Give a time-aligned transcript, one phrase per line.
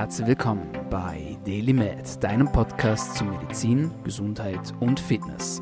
[0.00, 5.60] Herzlich willkommen bei DailyMed, deinem Podcast zu Medizin, Gesundheit und Fitness.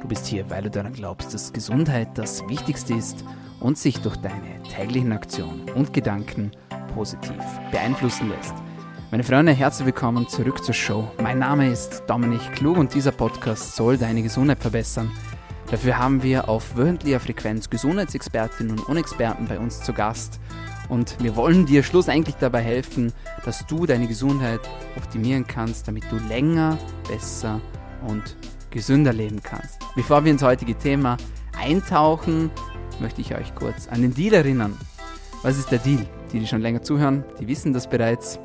[0.00, 3.24] Du bist hier, weil du daran glaubst, dass Gesundheit das Wichtigste ist
[3.58, 6.52] und sich durch deine täglichen Aktionen und Gedanken
[6.94, 7.42] positiv
[7.72, 8.54] beeinflussen lässt.
[9.10, 11.10] Meine Freunde, herzlich willkommen zurück zur Show.
[11.20, 15.10] Mein Name ist Dominik Klug und dieser Podcast soll deine Gesundheit verbessern.
[15.68, 20.38] Dafür haben wir auf wöchentlicher Frequenz Gesundheitsexpertinnen und Experten bei uns zu Gast
[20.90, 23.12] und wir wollen dir schlussendlich dabei helfen,
[23.44, 24.60] dass du deine Gesundheit
[24.96, 26.76] optimieren kannst, damit du länger,
[27.08, 27.60] besser
[28.06, 28.36] und
[28.70, 29.78] gesünder leben kannst.
[29.94, 31.16] Bevor wir ins heutige Thema
[31.58, 32.50] eintauchen,
[33.00, 34.76] möchte ich euch kurz an den Deal erinnern.
[35.42, 36.06] Was ist der Deal?
[36.32, 38.38] Die, die schon länger zuhören, die wissen das bereits.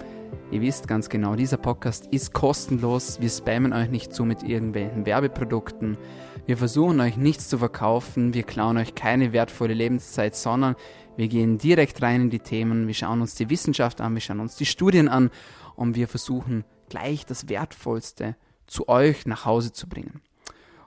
[0.52, 3.20] Ihr wisst ganz genau, dieser Podcast ist kostenlos.
[3.20, 5.98] Wir spammen euch nicht zu mit irgendwelchen Werbeprodukten.
[6.46, 8.34] Wir versuchen euch nichts zu verkaufen.
[8.34, 10.76] Wir klauen euch keine wertvolle Lebenszeit, sondern
[11.18, 12.88] wir gehen direkt rein in die Themen.
[12.88, 15.32] Wir schauen uns die Wissenschaft an, wir schauen uns die Studien an
[15.76, 18.36] und wir versuchen gleich das Wertvollste
[18.68, 20.22] zu euch nach Hause zu bringen.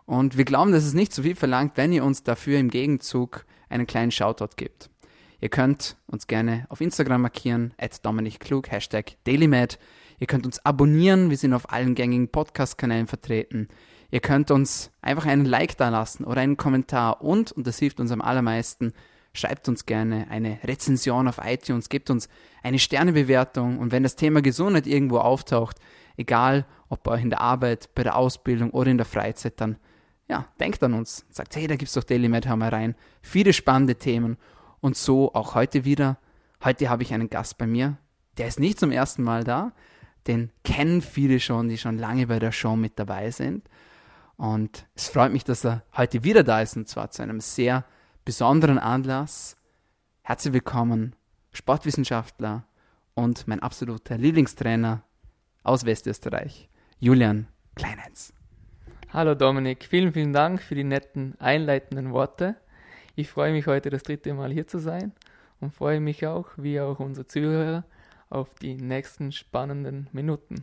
[0.06, 3.44] Und wir glauben, dass es nicht so viel verlangt, wenn ihr uns dafür im Gegenzug
[3.68, 4.88] einen kleinen Shoutout gibt.
[5.40, 9.78] Ihr könnt uns gerne auf Instagram markieren, at Dominik Hashtag DailyMed.
[10.18, 13.68] Ihr könnt uns abonnieren, wir sind auf allen gängigen Podcast-Kanälen vertreten.
[14.10, 18.00] Ihr könnt uns einfach einen Like da lassen oder einen Kommentar und, und das hilft
[18.00, 18.92] uns am allermeisten,
[19.32, 22.28] schreibt uns gerne eine Rezension auf iTunes, gebt uns
[22.64, 25.76] eine Sternebewertung und wenn das Thema Gesundheit irgendwo auftaucht,
[26.16, 29.76] egal ob bei euch in der Arbeit, bei der Ausbildung oder in der Freizeit, dann
[30.28, 31.24] ja, denkt an uns.
[31.30, 32.96] Sagt, hey, da gibt's doch DailyMed, hör mal rein.
[33.22, 34.36] Viele spannende Themen
[34.80, 36.18] und so auch heute wieder.
[36.64, 37.98] Heute habe ich einen Gast bei mir.
[38.36, 39.72] Der ist nicht zum ersten Mal da.
[40.26, 43.68] Den kennen viele schon, die schon lange bei der Show mit dabei sind.
[44.36, 47.84] Und es freut mich, dass er heute wieder da ist und zwar zu einem sehr
[48.24, 49.56] besonderen Anlass.
[50.22, 51.16] Herzlich willkommen,
[51.52, 52.64] Sportwissenschaftler
[53.14, 55.02] und mein absoluter Lieblingstrainer
[55.64, 56.68] aus Westösterreich,
[57.00, 58.32] Julian Kleinheins.
[59.12, 62.56] Hallo Dominik, vielen, vielen Dank für die netten einleitenden Worte.
[63.18, 65.10] Ich freue mich heute das dritte Mal hier zu sein
[65.58, 67.82] und freue mich auch, wie auch unsere Zuhörer,
[68.30, 70.62] auf die nächsten spannenden Minuten.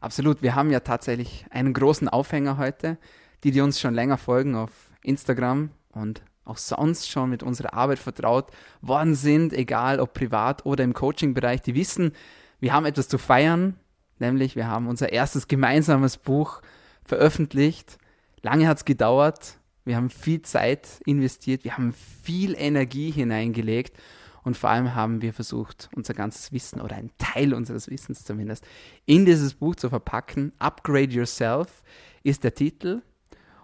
[0.00, 2.98] Absolut, wir haben ja tatsächlich einen großen Aufhänger heute.
[3.44, 4.72] Die, die uns schon länger folgen auf
[5.04, 8.50] Instagram und auch sonst schon mit unserer Arbeit vertraut
[8.80, 12.14] worden sind, egal ob privat oder im Coaching-Bereich, die wissen,
[12.58, 13.78] wir haben etwas zu feiern,
[14.18, 16.62] nämlich wir haben unser erstes gemeinsames Buch
[17.04, 17.98] veröffentlicht.
[18.42, 23.96] Lange hat es gedauert, wir haben viel Zeit investiert, wir haben viel Energie hineingelegt
[24.42, 28.66] und vor allem haben wir versucht, unser ganzes Wissen oder einen Teil unseres Wissens zumindest
[29.06, 30.52] in dieses Buch zu verpacken.
[30.58, 31.82] Upgrade Yourself
[32.22, 33.02] ist der Titel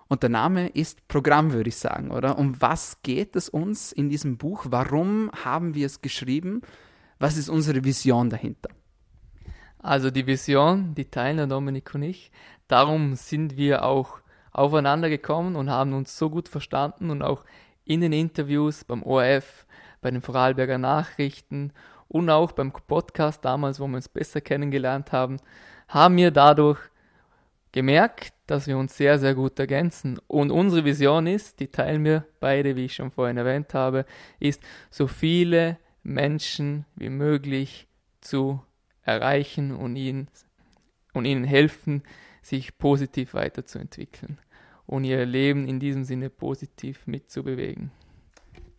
[0.09, 2.39] und der Name ist Programm, würde ich sagen, oder?
[2.39, 4.67] Um was geht es uns in diesem Buch?
[4.69, 6.63] Warum haben wir es geschrieben?
[7.19, 8.71] Was ist unsere Vision dahinter?
[9.79, 12.33] Also die Vision, die teilen Dominik und ich.
[12.69, 14.20] Darum sind wir auch
[14.53, 17.45] aufeinander gekommen und haben uns so gut verstanden und auch
[17.85, 19.67] in den Interviews beim ORF,
[20.01, 21.73] bei den Vorarlberger Nachrichten
[22.09, 25.39] und auch beim Podcast damals, wo wir uns besser kennengelernt haben,
[25.89, 26.79] haben wir dadurch
[27.73, 30.19] gemerkt, dass wir uns sehr, sehr gut ergänzen.
[30.27, 34.07] Und unsere Vision ist, die teilen wir beide, wie ich schon vorhin erwähnt habe,
[34.41, 37.87] ist, so viele Menschen wie möglich
[38.21, 38.61] zu
[39.03, 40.29] erreichen und ihnen,
[41.13, 42.03] und ihnen helfen,
[42.43, 44.39] sich positiv weiterzuentwickeln
[44.87, 47.91] und ihr Leben in diesem Sinne positiv mitzubewegen.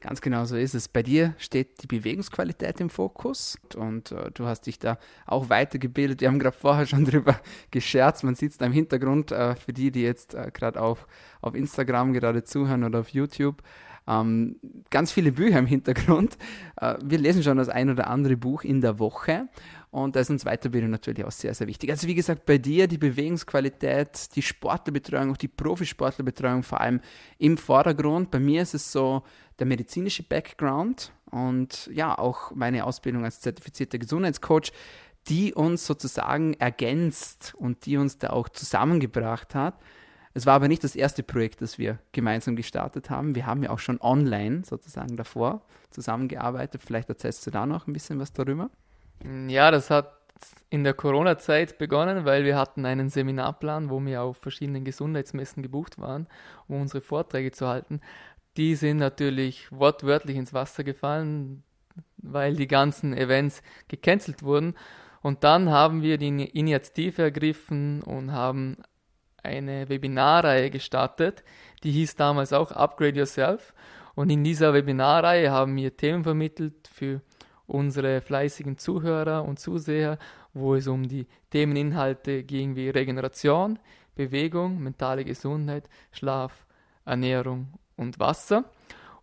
[0.01, 0.87] Ganz genau so ist es.
[0.87, 6.21] Bei dir steht die Bewegungsqualität im Fokus und äh, du hast dich da auch weitergebildet.
[6.21, 7.39] Wir haben gerade vorher schon drüber
[7.69, 8.23] gescherzt.
[8.23, 11.05] Man sieht es da im Hintergrund äh, für die, die jetzt äh, gerade auf,
[11.39, 13.61] auf Instagram gerade zuhören oder auf YouTube.
[14.07, 14.55] Ähm,
[14.89, 16.35] ganz viele Bücher im Hintergrund.
[16.77, 19.47] Äh, wir lesen schon das ein oder andere Buch in der Woche
[19.91, 21.89] und da ist uns Weiterbildung natürlich auch sehr, sehr wichtig.
[21.91, 27.01] Also wie gesagt, bei dir die Bewegungsqualität, die Sportlerbetreuung, auch die Profisportlerbetreuung vor allem
[27.37, 28.31] im Vordergrund.
[28.31, 29.23] Bei mir ist es so
[29.59, 34.71] der medizinische Background und ja, auch meine Ausbildung als zertifizierter Gesundheitscoach,
[35.27, 39.77] die uns sozusagen ergänzt und die uns da auch zusammengebracht hat.
[40.33, 43.35] Es war aber nicht das erste Projekt, das wir gemeinsam gestartet haben.
[43.35, 46.81] Wir haben ja auch schon online sozusagen davor zusammengearbeitet.
[46.81, 48.69] Vielleicht erzählst du da noch ein bisschen was darüber.
[49.23, 50.21] Ja, das hat
[50.69, 55.99] in der Corona-Zeit begonnen, weil wir hatten einen Seminarplan, wo wir auf verschiedenen Gesundheitsmessen gebucht
[55.99, 56.27] waren,
[56.67, 58.01] um unsere Vorträge zu halten.
[58.57, 61.63] Die sind natürlich wortwörtlich ins Wasser gefallen,
[62.17, 64.75] weil die ganzen Events gecancelt wurden.
[65.21, 68.77] Und dann haben wir die Initiative ergriffen und haben
[69.43, 71.43] eine Webinarreihe gestartet.
[71.83, 73.73] Die hieß damals auch Upgrade Yourself.
[74.15, 77.21] Und in dieser Webinarreihe haben wir Themen vermittelt für
[77.71, 80.17] unsere fleißigen Zuhörer und Zuseher,
[80.53, 83.79] wo es um die Themeninhalte ging wie Regeneration,
[84.15, 86.65] Bewegung, mentale Gesundheit, Schlaf,
[87.05, 88.65] Ernährung und Wasser.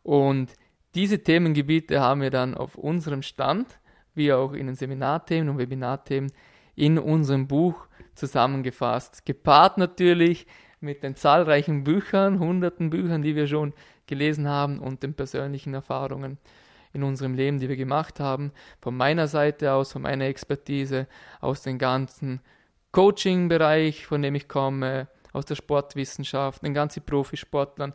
[0.03, 0.53] Und
[0.95, 3.79] diese Themengebiete haben wir dann auf unserem Stand,
[4.15, 6.33] wie auch in den Seminarthemen und Webinarthemen,
[6.75, 9.27] in unserem Buch zusammengefasst.
[9.27, 10.47] Gepaart natürlich
[10.81, 13.75] mit den zahlreichen Büchern, hunderten Büchern, die wir schon
[14.07, 16.39] gelesen haben und den persönlichen Erfahrungen
[16.93, 18.53] in unserem Leben, die wir gemacht haben.
[18.81, 21.07] Von meiner Seite aus, von meiner Expertise,
[21.41, 22.41] aus dem ganzen
[22.93, 27.95] Coaching-Bereich, von dem ich komme, aus der Sportwissenschaft, den ganzen Profisportlern,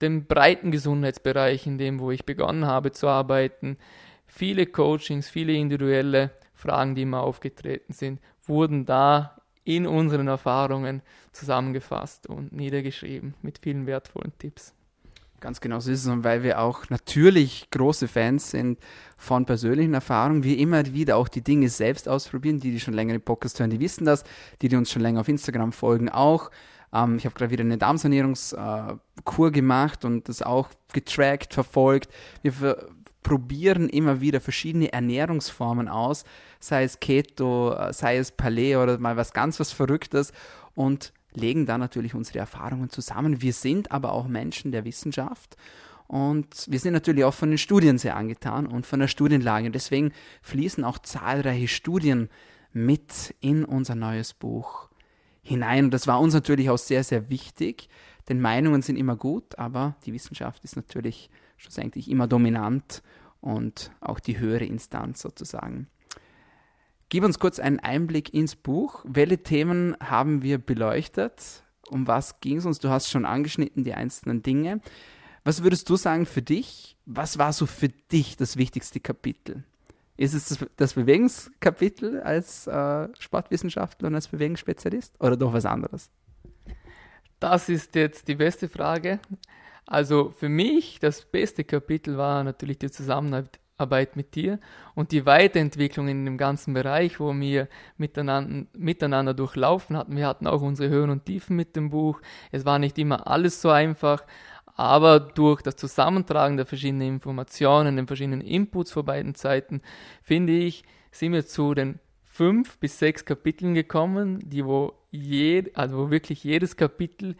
[0.00, 3.78] dem breiten Gesundheitsbereich, in dem, wo ich begonnen habe zu arbeiten.
[4.26, 11.02] Viele Coachings, viele individuelle Fragen, die immer aufgetreten sind, wurden da in unseren Erfahrungen
[11.32, 14.75] zusammengefasst und niedergeschrieben mit vielen wertvollen Tipps.
[15.46, 18.80] Ganz genau so ist es, und weil wir auch natürlich große Fans sind
[19.16, 22.58] von persönlichen Erfahrungen, wir immer wieder auch die Dinge selbst ausprobieren.
[22.58, 24.24] Die, die schon länger im Podcast hören, die wissen das.
[24.60, 26.50] Die, die uns schon länger auf Instagram folgen, auch.
[26.92, 32.12] Ähm, ich habe gerade wieder eine Darmsanierungskur äh, gemacht und das auch getrackt, verfolgt.
[32.42, 32.88] Wir
[33.22, 36.24] probieren immer wieder verschiedene Ernährungsformen aus,
[36.58, 40.32] sei es Keto, äh, sei es Paleo oder mal was ganz was Verrücktes
[40.74, 43.42] und legen da natürlich unsere Erfahrungen zusammen.
[43.42, 45.56] Wir sind aber auch Menschen der Wissenschaft
[46.08, 49.70] und wir sind natürlich auch von den Studien sehr angetan und von der Studienlage.
[49.70, 50.12] Deswegen
[50.42, 52.28] fließen auch zahlreiche Studien
[52.72, 54.88] mit in unser neues Buch
[55.42, 55.86] hinein.
[55.86, 57.88] Und das war uns natürlich auch sehr, sehr wichtig,
[58.28, 63.02] denn Meinungen sind immer gut, aber die Wissenschaft ist natürlich schlussendlich immer dominant
[63.40, 65.88] und auch die höhere Instanz sozusagen.
[67.08, 69.04] Gib uns kurz einen Einblick ins Buch.
[69.06, 71.62] Welche Themen haben wir beleuchtet?
[71.88, 72.80] Um was ging es uns?
[72.80, 74.80] Du hast schon angeschnitten die einzelnen Dinge.
[75.44, 76.96] Was würdest du sagen für dich?
[77.06, 79.62] Was war so für dich das wichtigste Kapitel?
[80.16, 86.10] Ist es das, Bewegungskapitel als äh, Sportwissenschaftler und als Bewegungsspezialist oder doch was anderes?
[87.38, 89.20] Das ist jetzt die beste Frage.
[89.84, 94.58] Also für mich das beste Kapitel war natürlich die Zusammenarbeit Arbeit mit dir
[94.94, 97.68] und die Weiterentwicklung in dem ganzen Bereich, wo wir
[97.98, 100.16] miteinander, miteinander durchlaufen hatten.
[100.16, 102.20] Wir hatten auch unsere Höhen und Tiefen mit dem Buch.
[102.52, 104.24] Es war nicht immer alles so einfach,
[104.76, 109.82] aber durch das Zusammentragen der verschiedenen Informationen, den verschiedenen Inputs vor beiden Seiten,
[110.22, 115.96] finde ich, sind wir zu den fünf bis sechs Kapiteln gekommen, die wo, je, also
[115.96, 117.36] wo wirklich jedes Kapitel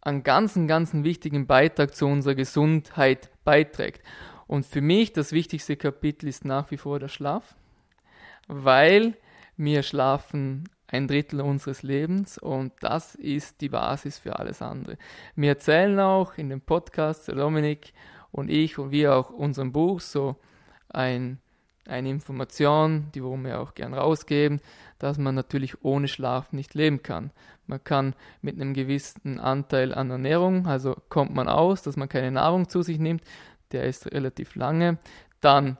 [0.00, 4.02] einen ganzen, ganzen wichtigen Beitrag zu unserer Gesundheit beiträgt.
[4.48, 7.54] Und für mich das wichtigste Kapitel ist nach wie vor der Schlaf,
[8.48, 9.14] weil
[9.58, 14.96] wir schlafen ein Drittel unseres Lebens und das ist die Basis für alles andere.
[15.36, 17.92] Wir erzählen auch in dem Podcast, Dominik
[18.32, 20.36] und ich und wir auch unserem Buch so
[20.88, 21.38] ein,
[21.86, 24.62] eine Information, die wollen wir auch gern rausgeben,
[24.98, 27.32] dass man natürlich ohne Schlaf nicht leben kann.
[27.66, 32.30] Man kann mit einem gewissen Anteil an Ernährung, also kommt man aus, dass man keine
[32.30, 33.22] Nahrung zu sich nimmt,
[33.72, 34.98] der ist relativ lange.
[35.40, 35.76] Dann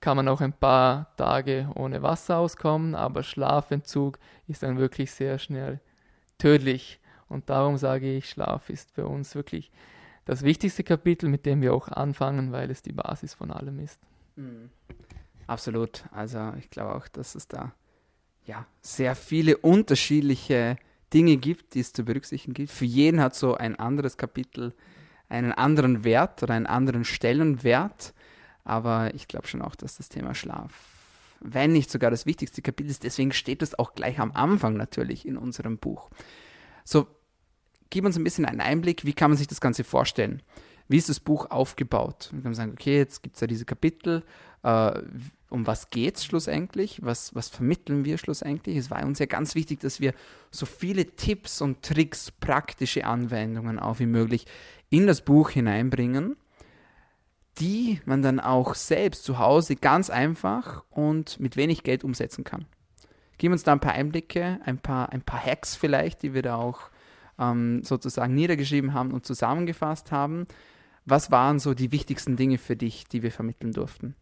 [0.00, 5.38] kann man auch ein paar Tage ohne Wasser auskommen, aber Schlafentzug ist dann wirklich sehr
[5.38, 5.80] schnell
[6.38, 7.00] tödlich.
[7.28, 9.70] Und darum sage ich, Schlaf ist für uns wirklich
[10.24, 14.00] das wichtigste Kapitel, mit dem wir auch anfangen, weil es die Basis von allem ist.
[14.36, 14.70] Mhm.
[15.46, 16.04] Absolut.
[16.10, 17.72] Also ich glaube auch, dass es da
[18.44, 20.76] ja sehr viele unterschiedliche
[21.12, 22.70] Dinge gibt, die es zu berücksichtigen gilt.
[22.70, 24.74] Für jeden hat so ein anderes Kapitel
[25.28, 28.14] einen anderen Wert oder einen anderen Stellenwert.
[28.64, 30.72] Aber ich glaube schon auch, dass das Thema Schlaf,
[31.40, 35.26] wenn nicht sogar das wichtigste Kapitel ist, deswegen steht das auch gleich am Anfang natürlich
[35.26, 36.10] in unserem Buch.
[36.84, 37.06] So,
[37.90, 40.42] gib uns ein bisschen einen Einblick, wie kann man sich das Ganze vorstellen?
[40.88, 42.30] Wie ist das Buch aufgebaut?
[42.32, 44.22] Wir können sagen, okay, jetzt gibt es ja diese Kapitel,
[44.66, 45.02] äh,
[45.48, 46.98] um was geht es schlussendlich?
[47.02, 48.76] Was, was vermitteln wir schlussendlich?
[48.76, 50.12] Es war uns ja ganz wichtig, dass wir
[50.50, 54.44] so viele Tipps und Tricks, praktische Anwendungen auch wie möglich
[54.90, 56.36] in das Buch hineinbringen,
[57.58, 62.66] die man dann auch selbst zu Hause ganz einfach und mit wenig Geld umsetzen kann.
[63.38, 66.56] Geben uns da ein paar Einblicke, ein paar, ein paar Hacks vielleicht, die wir da
[66.56, 66.90] auch
[67.38, 70.46] ähm, sozusagen niedergeschrieben haben und zusammengefasst haben.
[71.04, 74.16] Was waren so die wichtigsten Dinge für dich, die wir vermitteln durften?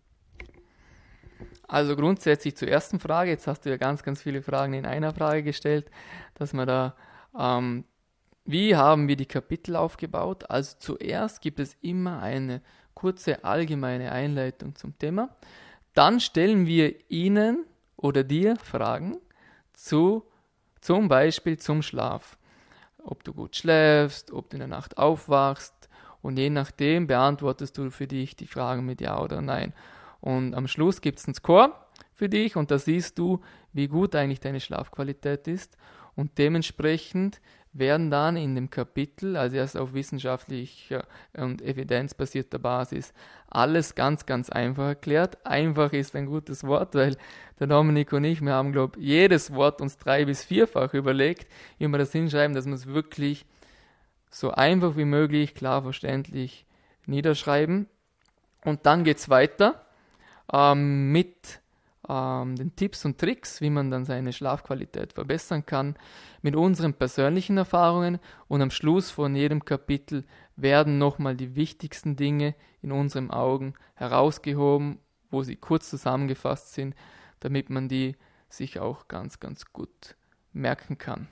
[1.75, 5.13] Also grundsätzlich zur ersten Frage, jetzt hast du ja ganz, ganz viele Fragen in einer
[5.13, 5.91] Frage gestellt,
[6.35, 6.95] dass man da
[7.37, 7.85] ähm,
[8.45, 10.49] wie haben wir die Kapitel aufgebaut?
[10.49, 12.63] Also zuerst gibt es immer eine
[12.95, 15.31] kurze allgemeine Einleitung zum Thema.
[15.95, 17.65] Dann stellen wir Ihnen
[17.97, 19.17] oder dir Fragen
[19.73, 20.23] zu,
[20.81, 22.39] zum Beispiel zum Schlaf.
[23.03, 25.89] Ob du gut schläfst, ob du in der Nacht aufwachst
[26.23, 29.75] und je nachdem beantwortest du für dich die Fragen mit Ja oder Nein.
[30.25, 31.75] Und am Schluss gibt es einen Score
[32.15, 33.43] für dich und da siehst du,
[33.75, 35.77] wie gut eigentlich deine Schlafqualität ist.
[36.17, 37.43] Und dementsprechend
[37.75, 43.13] werden dann in dem Kapitel, also erst auf wissenschaftlicher und evidenzbasierter Basis,
[43.49, 45.45] alles ganz, ganz einfach erklärt.
[45.45, 47.19] Einfach ist ein gutes Wort, weil
[47.61, 51.53] der Dominik und ich, wir haben, glaube ich, jedes Wort uns drei- bis vierfach überlegt,
[51.77, 53.45] wie wir das hinschreiben, dass wir es wirklich
[54.31, 56.65] so einfach wie möglich, klar verständlich
[57.05, 57.89] niederschreiben.
[58.65, 59.84] Und dann geht es weiter
[60.53, 61.61] ähm, mit
[62.09, 65.97] ähm, den Tipps und Tricks, wie man dann seine Schlafqualität verbessern kann,
[66.43, 70.25] mit unseren persönlichen Erfahrungen und am Schluss von jedem Kapitel
[70.57, 74.99] werden nochmal die wichtigsten Dinge in unseren Augen herausgehoben,
[75.31, 76.95] wo sie kurz zusammengefasst sind,
[77.41, 78.17] damit man die
[78.49, 80.17] sich auch ganz, ganz gut
[80.53, 81.29] merken kann.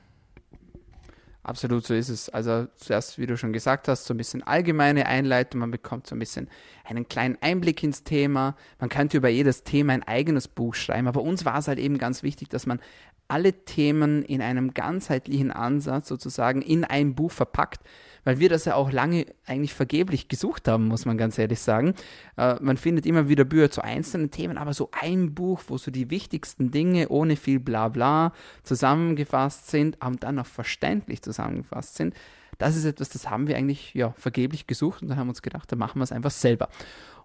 [1.44, 2.28] Absolut, so ist es.
[2.28, 6.14] Also zuerst, wie du schon gesagt hast, so ein bisschen allgemeine Einleitung, man bekommt so
[6.14, 6.48] ein bisschen
[6.84, 8.54] einen kleinen Einblick ins Thema.
[8.78, 11.98] Man könnte über jedes Thema ein eigenes Buch schreiben, aber uns war es halt eben
[11.98, 12.80] ganz wichtig, dass man
[13.26, 17.80] alle Themen in einem ganzheitlichen Ansatz sozusagen in ein Buch verpackt,
[18.24, 21.94] weil wir das ja auch lange eigentlich vergeblich gesucht haben, muss man ganz ehrlich sagen.
[22.36, 25.90] Äh, man findet immer wieder Bücher zu einzelnen Themen, aber so ein Buch, wo so
[25.90, 32.14] die wichtigsten Dinge ohne viel Blabla zusammengefasst sind und dann auch verständlich zusammengefasst sind,
[32.58, 35.42] das ist etwas, das haben wir eigentlich ja, vergeblich gesucht und dann haben wir uns
[35.42, 36.68] gedacht, da machen wir es einfach selber.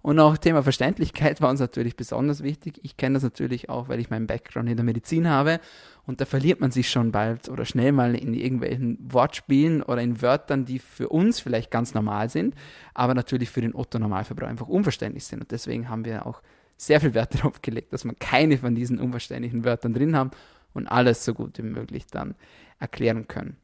[0.02, 2.80] Und auch Thema Verständlichkeit war uns natürlich besonders wichtig.
[2.84, 5.60] Ich kenne das natürlich auch, weil ich meinen Background in der Medizin habe
[6.06, 10.22] und da verliert man sich schon bald oder schnell mal in irgendwelchen Wortspielen oder in
[10.22, 12.56] Wörtern, die für uns vielleicht ganz normal sind,
[12.94, 15.42] aber natürlich für den Otto-Normalverbraucher einfach unverständlich sind.
[15.42, 16.42] Und deswegen haben wir auch
[16.78, 20.32] sehr viel Wert darauf gelegt, dass wir keine von diesen unverständlichen Wörtern drin haben
[20.74, 22.36] und alles so gut wie möglich dann
[22.80, 23.58] erklären können.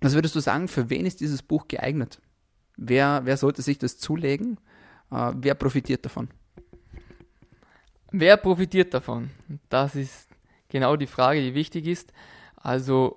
[0.00, 2.20] Was würdest du sagen, für wen ist dieses Buch geeignet?
[2.76, 4.58] Wer, wer sollte sich das zulegen?
[5.10, 6.28] Äh, wer profitiert davon?
[8.12, 9.30] Wer profitiert davon?
[9.68, 10.28] Das ist
[10.68, 12.12] genau die Frage, die wichtig ist.
[12.56, 13.16] Also,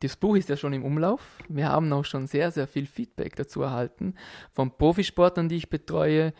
[0.00, 1.38] das Buch ist ja schon im Umlauf.
[1.48, 4.14] Wir haben auch schon sehr, sehr viel Feedback dazu erhalten
[4.52, 6.32] von Profisportlern, die ich betreue,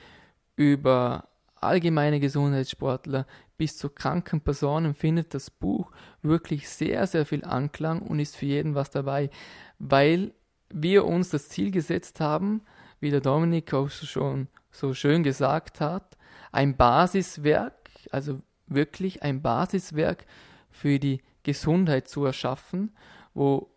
[0.56, 1.28] über
[1.62, 3.26] allgemeine Gesundheitssportler
[3.56, 5.92] bis zu kranken Personen findet das Buch
[6.22, 9.30] wirklich sehr, sehr viel Anklang und ist für jeden was dabei,
[9.78, 10.32] weil
[10.70, 12.62] wir uns das Ziel gesetzt haben,
[13.00, 16.16] wie der Dominik auch schon so schön gesagt hat,
[16.50, 20.26] ein Basiswerk, also wirklich ein Basiswerk
[20.70, 22.96] für die Gesundheit zu erschaffen,
[23.34, 23.70] wo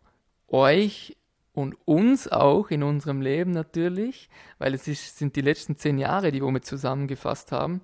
[0.47, 1.17] euch
[1.55, 6.31] und uns auch in unserem Leben natürlich, weil es ist, sind die letzten zehn Jahre,
[6.31, 7.81] die wir zusammengefasst haben,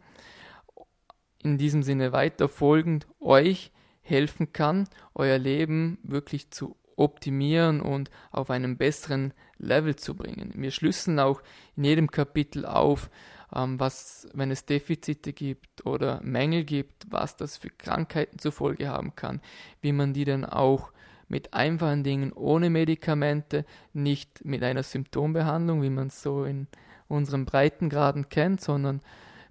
[1.42, 8.50] in diesem Sinne weiter folgend euch helfen kann, euer Leben wirklich zu optimieren und auf
[8.50, 10.52] einen besseren Level zu bringen.
[10.56, 11.42] Wir schlüsseln auch
[11.78, 13.10] in jedem Kapitel auf,
[13.56, 18.90] ähm, was, wenn es Defizite gibt oder Mängel gibt, was das für Krankheiten zur Folge
[18.90, 19.42] haben kann,
[19.80, 20.92] wie man die dann auch
[21.32, 26.68] mit einfachen Dingen ohne Medikamente, nicht mit einer Symptombehandlung, wie man es so in
[27.08, 29.02] unseren Breitengraden kennt, sondern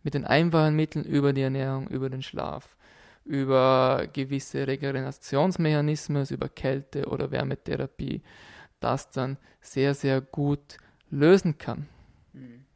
[0.02, 2.76] mit den einfachen Mitteln über die Ernährung, über den Schlaf,
[3.24, 8.20] über gewisse Regenerationsmechanismen, über Kälte oder Wärmetherapie,
[8.80, 10.76] das dann sehr, sehr gut
[11.10, 11.86] lösen kann.
[12.34, 12.66] Mhm.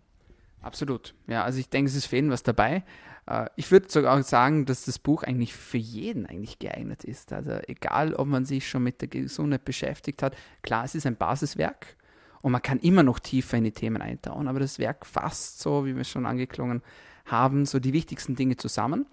[0.62, 1.14] Absolut.
[1.26, 2.84] Ja, also ich denke, es ist für jeden was dabei.
[3.26, 7.32] Äh, ich würde sogar sagen, dass das Buch eigentlich für jeden eigentlich geeignet ist.
[7.32, 10.36] Also egal, ob man sich schon mit der Gesundheit beschäftigt hat.
[10.62, 11.96] Klar, es ist ein Basiswerk
[12.42, 15.86] und man kann immer noch tiefer in die Themen eintauchen, aber das Werk fasst so,
[15.86, 16.82] wie wir schon angeklungen
[17.24, 19.06] haben, so die wichtigsten Dinge zusammen.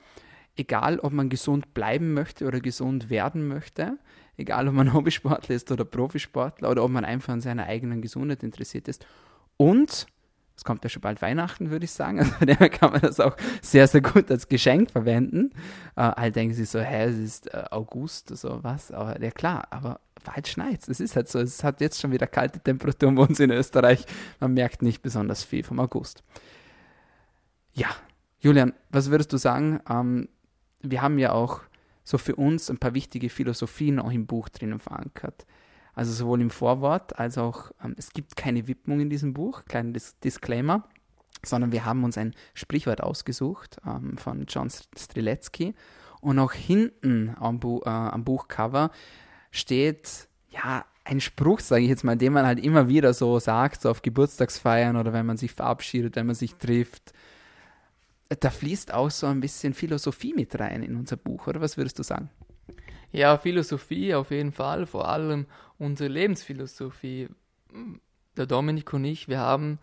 [0.58, 3.98] Egal, ob man gesund bleiben möchte oder gesund werden möchte,
[4.36, 8.44] egal, ob man Hobbysportler ist oder Profisportler oder ob man einfach an seiner eigenen Gesundheit
[8.44, 9.06] interessiert ist.
[9.56, 10.08] Und
[10.62, 12.20] es kommt ja schon bald Weihnachten, würde ich sagen.
[12.40, 15.50] Also dem kann man das auch sehr, sehr gut als Geschenk verwenden.
[15.96, 18.92] Äh, alle denken sich so, hä, es ist äh, August, so was.
[18.92, 21.00] Aber ja klar, aber bald schneit es.
[21.00, 21.40] ist halt so.
[21.40, 24.06] Es hat jetzt schon wieder kalte Temperaturen bei uns in Österreich.
[24.40, 26.24] Man merkt nicht besonders viel vom August.
[27.74, 27.88] Ja,
[28.40, 29.80] Julian, was würdest du sagen?
[29.90, 30.30] Ähm,
[30.82, 31.62] wir haben ja auch
[32.04, 35.48] so für uns ein paar wichtige Philosophien auch im Buch drinnen verankert.
[35.94, 39.92] Also sowohl im Vorwort als auch, ähm, es gibt keine Widmung in diesem Buch, kleiner
[39.92, 40.84] Dis Disclaimer,
[41.44, 45.74] sondern wir haben uns ein Sprichwort ausgesucht ähm, von John Streletsky
[46.22, 48.92] und auch hinten am, Bu äh, am Buchcover
[49.52, 53.82] steht, ja, ein Spruch, sage ich jetzt mal, den man halt immer wieder so sagt,
[53.82, 57.14] so auf Geburtstagsfeiern oder wenn man sich verabschiedet, wenn man sich trifft.
[58.40, 62.00] Da fließt auch so ein bisschen Philosophie mit rein in unser Buch, oder was würdest
[62.00, 62.30] du sagen?
[63.12, 65.48] Ja, Philosophie auf jeden Fall, vor allem
[65.82, 67.30] unsere Lebensphilosophie.
[68.38, 69.80] Der Dominik und ich, wir haben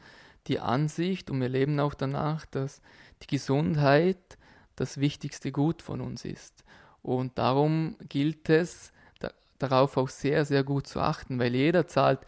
[0.47, 2.81] die Ansicht und wir leben auch danach, dass
[3.23, 4.39] die Gesundheit
[4.77, 6.65] das wichtigste Gut von uns ist.
[7.03, 12.21] Und darum gilt es, da, darauf auch sehr, sehr gut zu achten, weil jeder zahlt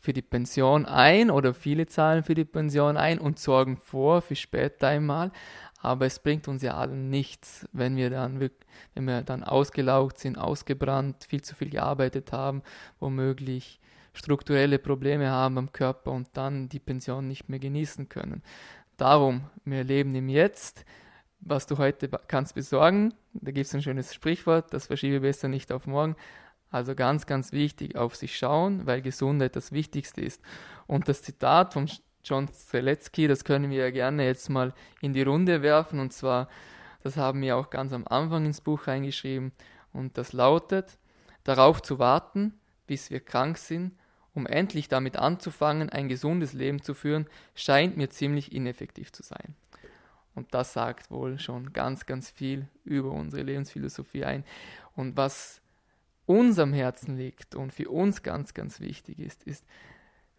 [0.00, 4.36] für die Pension ein oder viele zahlen für die Pension ein und sorgen vor für
[4.36, 5.32] später einmal.
[5.86, 10.36] Aber es bringt uns ja allen nichts, wenn wir dann, wenn wir dann ausgelaugt sind,
[10.36, 12.62] ausgebrannt, viel zu viel gearbeitet haben,
[12.98, 13.78] womöglich
[14.12, 18.42] strukturelle Probleme haben am Körper und dann die Pension nicht mehr genießen können.
[18.96, 20.84] Darum, wir leben im Jetzt.
[21.38, 25.70] Was du heute kannst besorgen, da gibt es ein schönes Sprichwort, das verschiebe besser nicht
[25.70, 26.16] auf morgen.
[26.68, 30.42] Also ganz, ganz wichtig, auf sich schauen, weil Gesundheit das Wichtigste ist.
[30.88, 31.88] Und das Zitat von
[32.26, 36.00] John Streletzky, das können wir ja gerne jetzt mal in die Runde werfen.
[36.00, 36.48] Und zwar,
[37.02, 39.52] das haben wir auch ganz am Anfang ins Buch reingeschrieben.
[39.92, 40.98] Und das lautet,
[41.44, 42.54] darauf zu warten,
[42.86, 43.92] bis wir krank sind
[44.36, 49.56] um endlich damit anzufangen, ein gesundes Leben zu führen, scheint mir ziemlich ineffektiv zu sein.
[50.34, 54.44] Und das sagt wohl schon ganz, ganz viel über unsere Lebensphilosophie ein.
[54.94, 55.62] Und was
[56.26, 59.64] uns am Herzen liegt und für uns ganz, ganz wichtig ist, ist,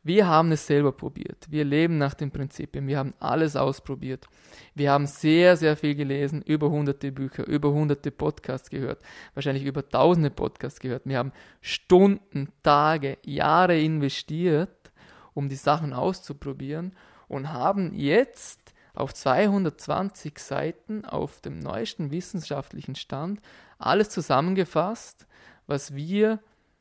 [0.07, 1.45] wir haben es selber probiert.
[1.49, 2.87] Wir leben nach den Prinzipien.
[2.87, 4.27] Wir haben alles ausprobiert.
[4.73, 9.01] Wir haben sehr, sehr viel gelesen, über hunderte Bücher, über hunderte Podcasts gehört,
[9.33, 11.03] wahrscheinlich über tausende Podcasts gehört.
[11.05, 14.91] Wir haben Stunden, Tage, Jahre investiert,
[15.33, 16.93] um die Sachen auszuprobieren
[17.27, 23.41] und haben jetzt auf 220 Seiten auf dem neuesten wissenschaftlichen Stand
[23.77, 25.27] alles zusammengefasst,
[25.67, 26.39] was wir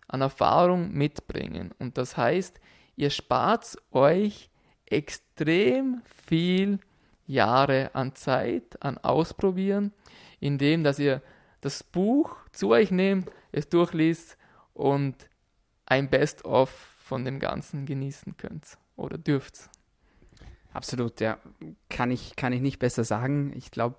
[0.09, 1.73] an Erfahrung mitbringen.
[1.79, 2.61] Und das heißt,
[2.97, 4.51] ihr spart euch
[4.87, 6.79] extrem viel
[7.27, 9.93] Jahre an Zeit, an Ausprobieren,
[10.41, 11.23] indem dass ihr
[11.61, 14.37] das Buch zu euch nehmt, es durchliest
[14.75, 15.15] und
[15.87, 19.71] ein Best-of von dem Ganzen genießen könnt oder dürft.
[20.73, 21.39] Absolut, ja.
[21.89, 23.53] Kann ich, kann ich nicht besser sagen.
[23.57, 23.97] Ich glaube,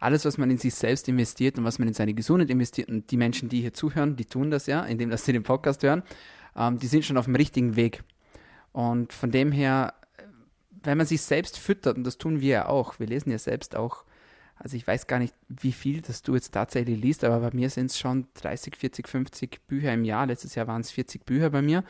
[0.00, 3.10] alles, was man in sich selbst investiert und was man in seine Gesundheit investiert, und
[3.10, 6.02] die Menschen, die hier zuhören, die tun das ja, indem dass sie den Podcast hören,
[6.56, 8.02] ähm, die sind schon auf dem richtigen Weg.
[8.72, 9.94] Und von dem her,
[10.82, 13.76] wenn man sich selbst füttert, und das tun wir ja auch, wir lesen ja selbst
[13.76, 14.04] auch,
[14.56, 17.70] also ich weiß gar nicht, wie viel das du jetzt tatsächlich liest, aber bei mir
[17.70, 20.26] sind es schon 30, 40, 50 Bücher im Jahr.
[20.26, 21.82] Letztes Jahr waren es 40 Bücher bei mir.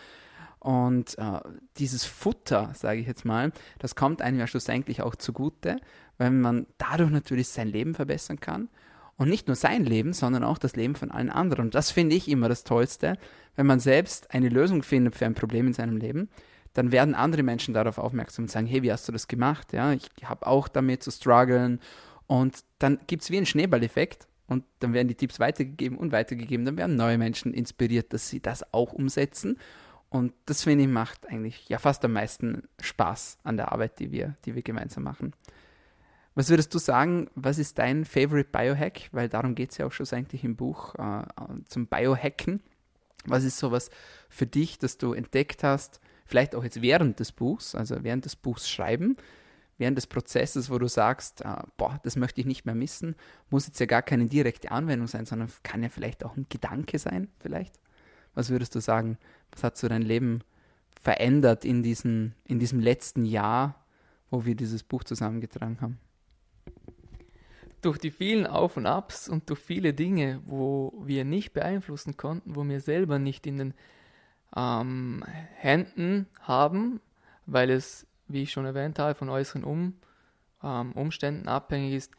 [0.60, 1.40] Und äh,
[1.78, 5.80] dieses Futter, sage ich jetzt mal, das kommt einem ja schlussendlich auch zugute,
[6.16, 8.68] weil man dadurch natürlich sein Leben verbessern kann.
[9.16, 11.66] Und nicht nur sein Leben, sondern auch das Leben von allen anderen.
[11.66, 13.18] Und das finde ich immer das Tollste,
[13.56, 16.28] wenn man selbst eine Lösung findet für ein Problem in seinem Leben
[16.72, 19.72] dann werden andere Menschen darauf aufmerksam und sagen, hey, wie hast du das gemacht?
[19.72, 21.80] Ja, ich habe auch damit zu strugglen.
[22.26, 26.64] Und dann gibt es wie einen Schneeballeffekt und dann werden die Tipps weitergegeben und weitergegeben.
[26.64, 29.58] Dann werden neue Menschen inspiriert, dass sie das auch umsetzen.
[30.10, 34.10] Und das finde ich macht eigentlich ja fast am meisten Spaß an der Arbeit, die
[34.10, 35.32] wir, die wir gemeinsam machen.
[36.34, 39.08] Was würdest du sagen, was ist dein Favorite Biohack?
[39.12, 41.22] Weil darum geht es ja auch schon eigentlich im Buch äh,
[41.66, 42.60] zum Biohacken.
[43.26, 43.90] Was ist sowas
[44.28, 48.36] für dich, das du entdeckt hast, vielleicht auch jetzt während des Buchs, also während des
[48.36, 49.16] Buchs schreiben,
[49.78, 53.16] während des Prozesses, wo du sagst, äh, boah, das möchte ich nicht mehr missen,
[53.50, 56.98] muss jetzt ja gar keine direkte Anwendung sein, sondern kann ja vielleicht auch ein Gedanke
[56.98, 57.80] sein, vielleicht.
[58.34, 59.18] Was würdest du sagen,
[59.50, 60.40] was hat so dein Leben
[61.00, 63.84] verändert in, diesen, in diesem letzten Jahr,
[64.30, 65.98] wo wir dieses Buch zusammengetragen haben?
[67.82, 72.54] Durch die vielen Auf und Abs und durch viele Dinge, wo wir nicht beeinflussen konnten,
[72.54, 73.74] wo wir selber nicht in den
[74.56, 77.00] ähm, Händen haben,
[77.46, 79.94] weil es, wie ich schon erwähnt habe, von äußeren um,
[80.62, 82.12] ähm, Umständen abhängig ist,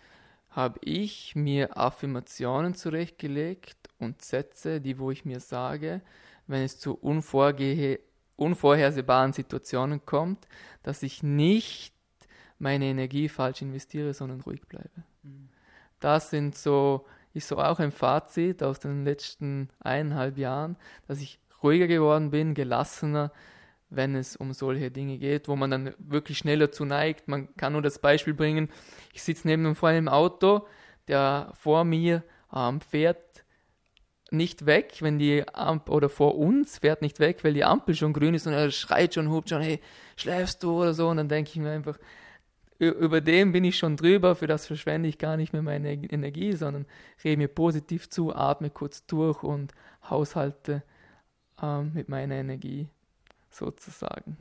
[0.49, 6.01] habe ich mir Affirmationen zurechtgelegt und Sätze, die wo ich mir sage,
[6.47, 6.93] wenn es zu
[8.35, 10.47] unvorhersehbaren Situationen kommt,
[10.83, 11.93] dass ich nicht
[12.59, 15.03] meine Energie falsch investiere, sondern ruhig bleibe.
[15.23, 15.49] Mhm.
[15.99, 20.75] Das sind so, ist so auch ein Fazit aus den letzten eineinhalb Jahren,
[21.07, 23.31] dass ich ruhiger geworden bin, gelassener,
[23.89, 27.27] wenn es um solche Dinge geht, wo man dann wirklich schneller zu neigt.
[27.27, 28.69] Man kann nur das Beispiel bringen,
[29.13, 30.65] ich sitze neben einem Freund im Auto,
[31.07, 33.43] der vor mir ähm, fährt
[34.31, 38.13] nicht weg, wenn die Ampel, oder vor uns fährt nicht weg, weil die Ampel schon
[38.13, 39.81] grün ist und er schreit schon, hupt schon, hey,
[40.15, 41.99] schläfst du oder so und dann denke ich mir einfach,
[42.79, 46.53] über dem bin ich schon drüber, für das verschwende ich gar nicht mehr meine Energie,
[46.53, 46.87] sondern
[47.23, 49.73] rede mir positiv zu, atme kurz durch und
[50.09, 50.81] haushalte
[51.61, 52.87] ähm, mit meiner Energie
[53.49, 54.37] sozusagen.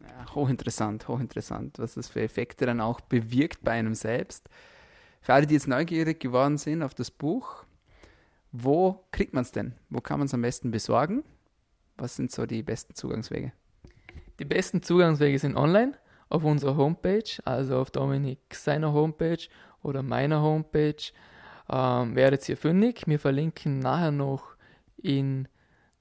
[0.00, 4.48] Ja, hochinteressant, hochinteressant, was das für Effekte dann auch bewirkt bei einem selbst.
[5.20, 7.64] Für alle, die jetzt neugierig geworden sind auf das Buch,
[8.52, 9.74] wo kriegt man es denn?
[9.90, 11.24] Wo kann man es am besten besorgen?
[11.96, 13.52] Was sind so die besten Zugangswege?
[14.38, 15.92] Die besten Zugangswege sind online
[16.28, 19.48] auf unserer Homepage, also auf Dominik seiner Homepage
[19.82, 21.12] oder meiner Homepage.
[21.68, 23.02] Ähm, werdet ihr fündig.
[23.06, 24.56] Wir verlinken nachher noch
[24.96, 25.48] in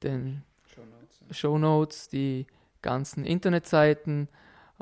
[0.04, 0.44] den
[1.32, 2.48] Show Notes die
[2.82, 4.30] ganzen Internetseiten.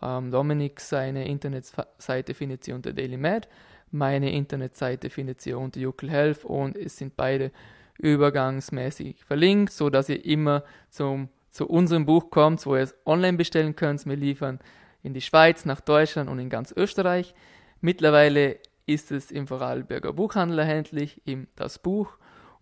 [0.01, 3.47] Ähm, Dominik seine Internetseite findet ihr unter DailyMed.
[3.91, 7.51] Meine Internetseite findet ihr unter Yukel Health und es sind beide
[7.99, 13.37] übergangsmäßig verlinkt, so dass ihr immer zum, zu unserem Buch kommt, wo ihr es online
[13.37, 14.05] bestellen könnt.
[14.05, 14.59] Wir liefern
[15.03, 17.35] in die Schweiz, nach Deutschland und in ganz Österreich.
[17.81, 22.17] Mittlerweile ist es im Vorarlberger Buchhandel erhältlich, im Das Buch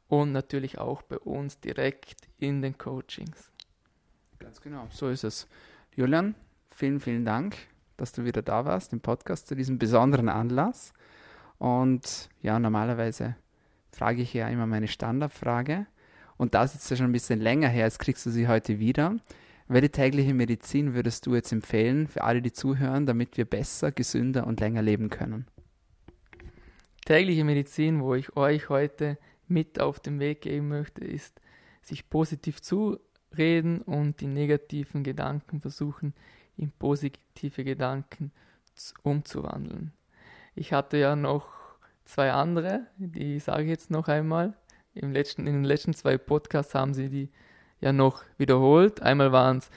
[0.08, 3.51] und natürlich auch bei uns direkt in den Coachings.
[4.42, 5.48] Ganz genau, so ist es.
[5.96, 6.34] Julian,
[6.72, 7.56] vielen, vielen Dank,
[7.98, 10.94] dass du wieder da warst im Podcast zu diesem besonderen Anlass.
[11.60, 13.36] Und ja, normalerweise
[13.92, 15.86] frage ich ja immer meine Standardfrage.
[16.38, 18.80] Und da ist jetzt ja schon ein bisschen länger her, jetzt kriegst du sie heute
[18.80, 19.16] wieder.
[19.68, 24.48] Welche tägliche Medizin würdest du jetzt empfehlen für alle, die zuhören, damit wir besser, gesünder
[24.48, 25.46] und länger leben können?
[27.06, 31.40] Tägliche Medizin, wo ich euch heute mit auf den Weg geben möchte, ist,
[31.84, 32.60] sich positiv
[33.32, 36.14] zureden und die negativen Gedanken versuchen,
[36.58, 38.32] in positive Gedanken
[39.04, 39.94] umzuwandeln.
[40.54, 41.48] Ich hatte ja noch
[42.06, 44.54] zwei andere, die sage ich jetzt noch einmal.
[44.94, 47.30] Im letzten, in den letzten zwei Podcasts haben sie die
[47.80, 49.02] ja noch wiederholt.
[49.02, 49.70] Einmal waren es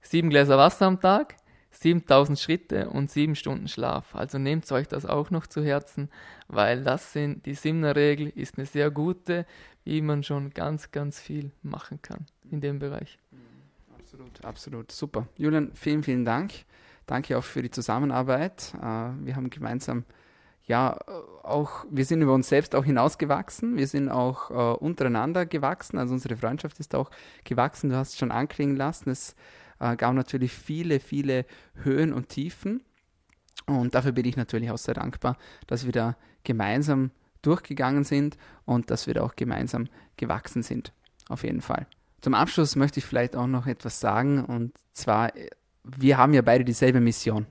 [0.00, 1.36] sieben Gläser Wasser am Tag,
[1.74, 4.14] 7000 Schritte und sieben Stunden Schlaf.
[4.14, 6.08] Also nehmt euch das auch noch zu Herzen,
[6.48, 9.46] weil das sind, die Simner-Regel ist eine sehr gute,
[9.84, 13.18] wie man schon ganz, ganz viel machen kann in dem Bereich.
[13.98, 14.92] Absolut, absolut.
[14.92, 15.26] Super.
[15.36, 16.52] Julian, vielen, vielen Dank.
[17.06, 18.72] Danke auch für die Zusammenarbeit.
[18.76, 20.04] Äh, wir haben gemeinsam
[20.66, 20.98] ja,
[21.42, 23.76] auch, wir sind über uns selbst auch hinausgewachsen.
[23.76, 25.98] Wir sind auch äh, untereinander gewachsen.
[25.98, 27.10] Also unsere Freundschaft ist auch
[27.44, 27.90] gewachsen.
[27.90, 29.10] Du hast es schon anklingen lassen.
[29.10, 29.36] Es
[29.78, 31.44] äh, gab natürlich viele, viele
[31.82, 32.82] Höhen und Tiefen.
[33.66, 37.10] Und dafür bin ich natürlich auch sehr dankbar, dass wir da gemeinsam
[37.42, 40.92] durchgegangen sind und dass wir da auch gemeinsam gewachsen sind.
[41.28, 41.86] Auf jeden Fall.
[42.22, 44.44] Zum Abschluss möchte ich vielleicht auch noch etwas sagen.
[44.44, 45.30] Und zwar,
[45.82, 47.46] wir haben ja beide dieselbe Mission.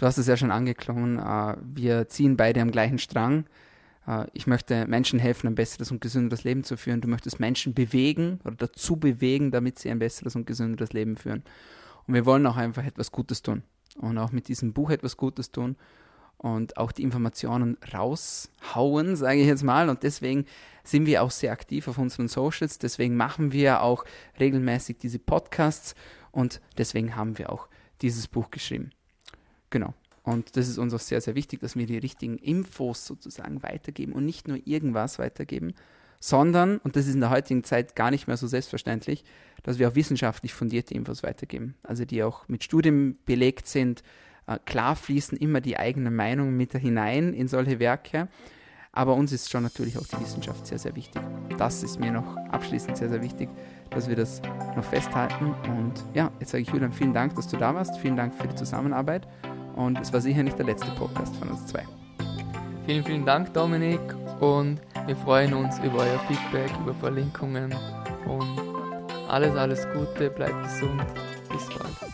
[0.00, 3.44] Du hast es ja schon angeklungen, äh, wir ziehen beide am gleichen Strang.
[4.06, 7.02] Äh, ich möchte Menschen helfen, ein besseres und gesünderes Leben zu führen.
[7.02, 11.42] Du möchtest Menschen bewegen oder dazu bewegen, damit sie ein besseres und gesünderes Leben führen.
[12.06, 13.62] Und wir wollen auch einfach etwas Gutes tun
[13.98, 15.76] und auch mit diesem Buch etwas Gutes tun
[16.38, 19.90] und auch die Informationen raushauen, sage ich jetzt mal.
[19.90, 20.46] Und deswegen
[20.82, 22.78] sind wir auch sehr aktiv auf unseren Socials.
[22.78, 24.06] Deswegen machen wir auch
[24.38, 25.94] regelmäßig diese Podcasts
[26.30, 27.68] und deswegen haben wir auch
[28.00, 28.92] dieses Buch geschrieben.
[29.70, 29.94] Genau.
[30.22, 34.12] Und das ist uns auch sehr, sehr wichtig, dass wir die richtigen Infos sozusagen weitergeben
[34.12, 35.74] und nicht nur irgendwas weitergeben,
[36.20, 39.24] sondern, und das ist in der heutigen Zeit gar nicht mehr so selbstverständlich,
[39.62, 41.74] dass wir auch wissenschaftlich fundierte Infos weitergeben.
[41.82, 44.02] Also die auch mit Studien belegt sind.
[44.46, 48.28] Äh, klar fließen immer die eigenen Meinungen mit hinein in solche Werke.
[48.92, 51.22] Aber uns ist schon natürlich auch die Wissenschaft sehr, sehr wichtig.
[51.56, 53.48] Das ist mir noch abschließend sehr, sehr wichtig,
[53.90, 54.42] dass wir das
[54.76, 55.54] noch festhalten.
[55.68, 57.96] Und ja, jetzt sage ich Julian, vielen Dank, dass du da warst.
[57.98, 59.28] Vielen Dank für die Zusammenarbeit.
[59.80, 61.84] Und es war sicher nicht der letzte Podcast von uns zwei.
[62.84, 64.00] Vielen, vielen Dank, Dominik.
[64.38, 67.74] Und wir freuen uns über euer Feedback, über Verlinkungen.
[68.26, 68.60] Und
[69.28, 71.02] alles, alles Gute, bleibt gesund.
[71.50, 72.12] Bis bald.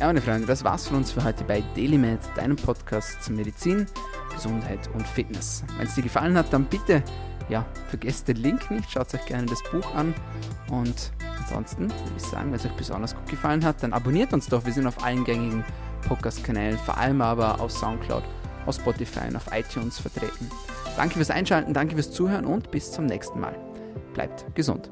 [0.00, 3.86] Ja, meine Freunde, das war's von uns für heute bei DailyMed, deinem Podcast zur Medizin,
[4.34, 5.62] Gesundheit und Fitness.
[5.78, 7.04] Wenn es dir gefallen hat, dann bitte,
[7.48, 10.12] ja, vergesst den Link nicht, schaut euch gerne das Buch an
[10.70, 14.48] und ansonsten würde ich sagen, wenn es euch besonders gut gefallen hat, dann abonniert uns
[14.48, 14.66] doch.
[14.66, 15.64] Wir sind auf allen gängigen
[16.04, 18.22] Podcast-Kanälen, vor allem aber auf Soundcloud,
[18.66, 20.50] auf Spotify und auf iTunes vertreten.
[20.96, 23.56] Danke fürs Einschalten, danke fürs Zuhören und bis zum nächsten Mal.
[24.14, 24.90] Bleibt gesund.